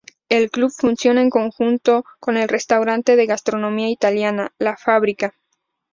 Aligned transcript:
El 0.29 0.49
club 0.49 0.71
funciona 0.71 1.21
en 1.21 1.29
conjunto 1.29 2.05
con 2.19 2.35
el 2.35 2.49
restaurante 2.49 3.15
de 3.15 3.27
gastronomía 3.27 3.89
italiana 3.91 4.51
"La 4.57 4.75
Fabbrica". 4.75 5.35